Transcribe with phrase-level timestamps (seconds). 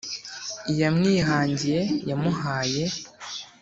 [0.71, 2.83] iyamwihangiye yamuhaye